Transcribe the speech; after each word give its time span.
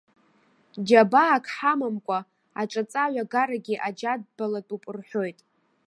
Џьабаак 0.87 1.45
ҳамамкәа, 1.55 2.19
аҿаҵа 2.61 3.03
аҩагарагьы 3.05 3.75
аџьа 3.87 4.11
адбалатәуп 4.13 4.83
рҳәоит. 4.95 5.39